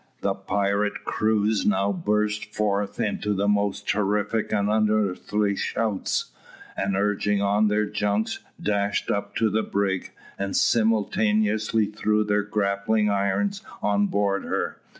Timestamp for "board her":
14.07-14.81